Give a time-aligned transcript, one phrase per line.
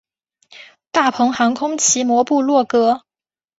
[0.91, 3.03] 大鹏航空奇摩部落格